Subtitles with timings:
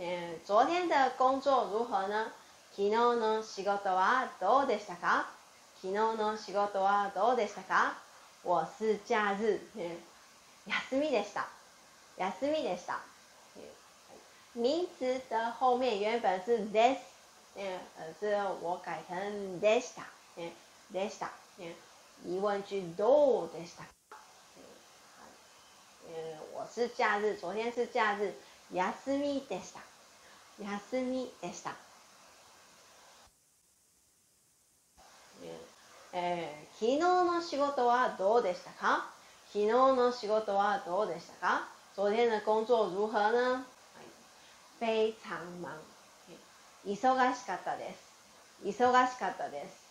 [0.00, 2.30] え昨天的工作如何呢？
[2.70, 5.26] 昨日の仕事はどうでしたか？
[5.82, 7.94] 昨日の仕事はどうでしたか？
[8.44, 9.58] 我是假日，
[10.66, 11.48] 休みでした。
[12.16, 13.00] 休みでした。
[14.54, 16.98] 名词的后面原本是 this，
[17.56, 17.80] 嗯，
[18.20, 20.04] 是我改成 this した，
[20.36, 20.52] 嗯
[20.92, 21.74] ，this した，嗯，
[22.24, 23.82] 疑问句どうでした？
[26.06, 28.32] 嗯，我是假日，昨天是假日，
[28.72, 29.80] 休みでした。
[30.60, 31.74] 休みでした。
[36.12, 39.06] えー、昨日の仕事はどうでしたか？
[39.52, 41.68] 昨日の仕事はどうでしたか？
[41.94, 43.32] 昨天的工作如何？
[43.32, 43.64] 呢
[44.80, 45.68] 非常忙。
[46.86, 47.98] 忙しかったです。
[48.64, 49.86] 忙しかったです。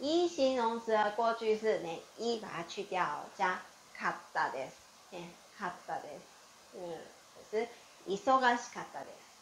[0.00, 3.60] 一形容词的过去式呢，一把它去掉，加
[3.98, 4.76] かったです。
[5.58, 7.68] かったです。
[8.08, 9.35] 忙しかったです。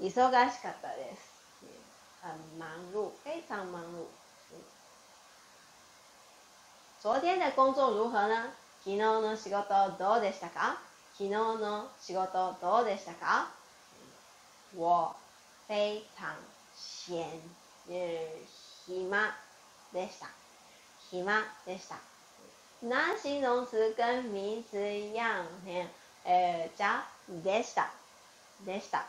[0.00, 1.36] 忙しかったです。
[2.22, 4.08] 很忙碌，非常忙碌。
[7.00, 8.52] 昨天的工作如何呢？
[8.82, 10.78] 昨日の仕事どうでしたか？
[11.12, 12.84] 昨日の仕事どう。
[12.84, 13.48] でしたか？
[14.76, 15.14] 我
[15.68, 16.26] 非常
[16.74, 17.40] 闲，
[18.86, 19.34] 暇
[19.92, 20.28] でした。
[21.10, 21.96] 暇でした。
[22.82, 25.46] 那形容词跟名词一样，
[26.24, 27.90] 呃，加でした。
[28.64, 29.06] でした。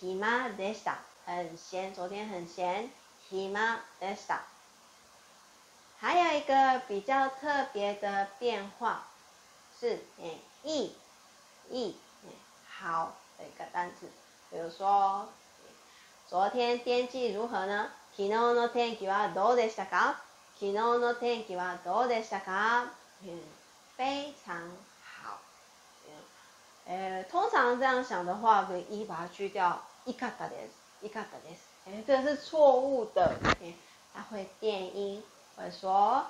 [0.00, 0.98] 暇でした。
[1.26, 2.90] 很闲，昨天很闲。
[3.30, 4.40] 暇でした。
[5.98, 9.06] 还有一个比较特别的变化
[9.78, 10.92] 是，诶，い
[11.70, 11.94] い、
[12.68, 14.10] 好的一个单词。
[14.50, 15.28] 比如说，
[16.28, 17.90] 昨天天气如何呢？
[18.16, 20.16] 昨日の天気はどうでしたか？
[20.58, 22.90] 昨日の天気はどうでしたか？
[23.22, 23.40] 嗯，
[23.96, 24.54] 非常
[25.22, 25.38] 好。
[26.86, 31.06] 呃，通常这样想的话，可以一把它去掉，いかったです。
[31.06, 31.62] いかったです。
[31.86, 33.36] 哎，这是错误的。
[34.14, 35.22] 它会变音，
[35.56, 36.26] 会说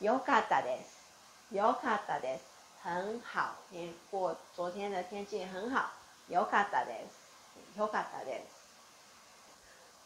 [0.00, 1.54] よかったです。
[1.54, 2.44] よかったです。
[2.82, 3.56] 很好。
[4.10, 5.90] 过昨天的天气很好。
[6.28, 7.04] よかったで
[7.74, 7.78] す。
[7.78, 8.56] よかったです。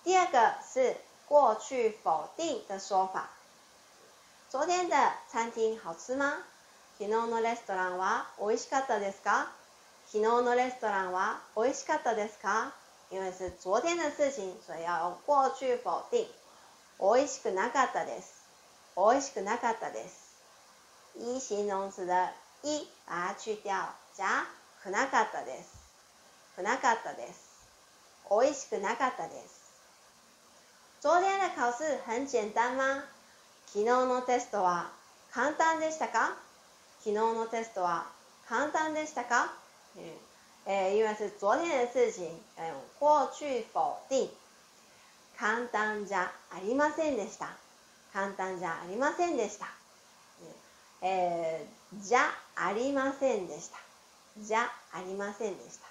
[0.02, 0.96] 第二个是
[1.28, 3.28] 过去否定的说法。
[4.48, 6.42] 昨天的餐厅好吃吗？
[6.98, 9.46] 昨日のレストランは美味しかったですか？
[10.07, 12.71] 昨日のレストランは美味しかったですか？
[13.11, 16.27] 因为是昨天的事情，所以要用过去否定。
[16.99, 18.33] 美味しくなかったです。
[18.95, 20.35] 美味しくなかったです。
[21.15, 22.29] 一形容词的
[22.63, 24.45] 一把它去掉，加
[24.83, 25.69] くなかったです。
[26.55, 27.67] くなかったです。
[28.29, 29.65] 美味しくなかったです。
[31.01, 33.03] 昨天的考试很简单吗？
[33.67, 34.91] 昨日のテストは
[35.31, 36.37] 簡単でしたか？
[36.99, 38.05] 昨日のテストは
[38.47, 39.51] 簡単でしたか？
[40.65, 44.29] えー、因为是昨天的事情，要用过去否定。
[45.37, 47.49] 簡単じゃありませんでした。
[48.13, 49.67] 簡単じゃありませんでした。
[51.01, 53.77] えー、じゃありませんでした。
[54.39, 55.87] じゃありませんでした。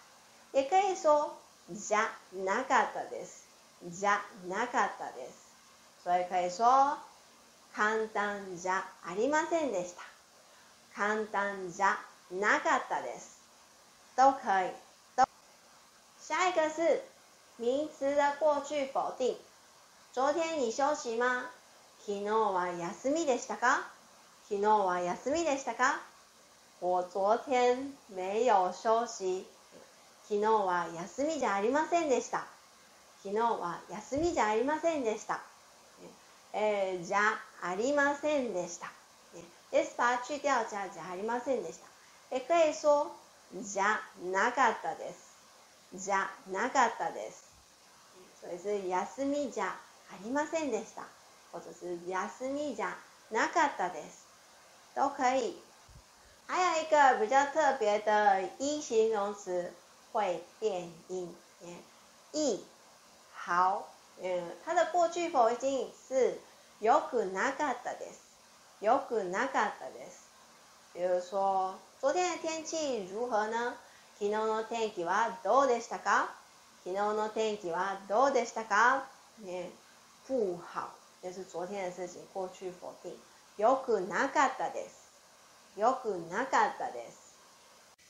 [0.53, 1.37] 也可以说
[1.71, 3.47] じゃなかったです。
[3.87, 5.53] じゃなかったです。
[6.03, 6.99] 所以可以说
[7.75, 10.03] 簡単じゃありませんでした。
[10.95, 11.99] 簡単じゃ
[12.33, 13.34] なかったです。
[14.17, 14.71] 都可以。
[15.17, 15.25] 都。
[16.21, 17.03] 下一个是
[17.57, 19.37] 名词的过去否定。
[20.13, 21.47] 昨天你休息吗？
[22.07, 23.83] 昨日は休みでしたか？
[24.49, 26.01] 昨日は休みでしたか？
[26.81, 29.47] 我昨天没有休息。
[30.29, 32.47] 昨日は休みじゃありませんでした。
[33.23, 35.41] 昨日は休みじゃありませんでした。
[36.53, 38.91] えー、じゃありませんでした。
[39.71, 41.87] です把去掉加じゃありませんでした。
[42.31, 43.11] 也可以说
[43.63, 45.35] じゃなかったです。
[45.95, 47.45] じゃなかったです。
[48.41, 49.77] 所以是休みじゃ
[50.11, 51.03] ありませんでした。
[51.53, 52.97] 或者是休みじゃ
[53.31, 54.27] なかったです。
[54.95, 55.57] 都可以。
[56.47, 59.73] 还有一个比较特别的一形容词。
[60.15, 61.35] 会变音，
[62.31, 62.65] 一
[63.35, 63.83] 好，
[64.23, 66.39] 嗯，它的过去否定是
[66.79, 68.21] よくなかったです，
[68.81, 70.29] よくなかったです。
[70.93, 71.75] 比如说，
[72.05, 73.51] 昨天的天气如何？
[73.51, 73.75] 呢？
[74.19, 76.29] 昨日の天気はどうでしたか？
[76.85, 79.05] 昨日の天気はどうでしたか？
[79.43, 79.73] 嗯，
[80.27, 80.91] 不好，
[81.23, 83.17] 就是昨天的事情，过去否定。
[83.57, 87.37] よくなかったです，よくなかったです。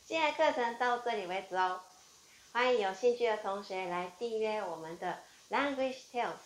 [0.09, 1.79] 今天课程到这里为止哦。
[2.53, 5.21] 欢迎有兴趣的同学来订阅我们的
[5.51, 6.43] Language Tales。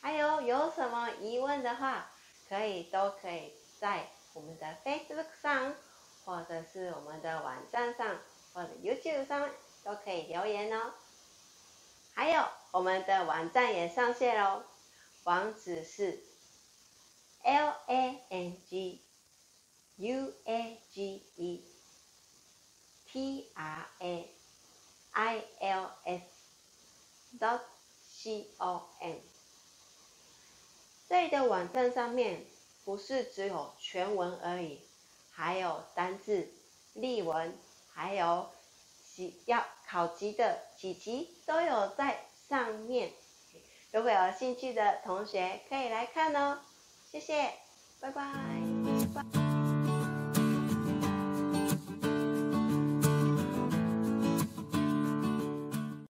[0.00, 2.12] 还有有什么疑问的话，
[2.48, 5.74] 可以都可以在我们的 Facebook 上，
[6.28, 8.18] 或者是我们的网站上，
[8.52, 9.48] 或者 YouTube 上
[9.82, 10.92] 都可以留言哦。
[12.12, 14.62] 还有我们的网站也上线喽，
[15.24, 16.22] 网址是
[17.42, 19.00] l a n g
[19.96, 21.64] u a g e
[23.06, 24.28] t r a
[25.12, 26.24] i l s
[27.40, 27.60] dot
[28.06, 29.16] c o m。
[31.08, 32.44] 这里的网站上面
[32.84, 34.82] 不是只有全文而已，
[35.38, 36.48] 还有单字、
[36.94, 37.56] 例文，
[37.94, 38.50] 还有。
[39.46, 43.10] 要考级的几级都有在上面，
[43.90, 46.60] 如果有兴趣的同学可以来看哦。
[47.10, 47.52] 谢谢，
[47.98, 49.57] 拜拜。